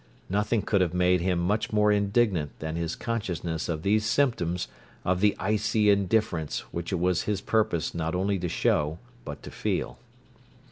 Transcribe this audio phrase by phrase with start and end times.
[0.31, 4.67] Nothing could have made him much more indignant than his consciousness of these symptoms
[5.05, 9.51] of the icy indifference which it was his purpose not only to show but to
[9.51, 9.99] feel.